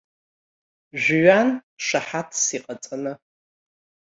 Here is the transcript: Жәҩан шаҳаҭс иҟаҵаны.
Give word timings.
Жәҩан 1.01 1.49
шаҳаҭс 1.85 2.41
иҟаҵаны. 2.57 3.13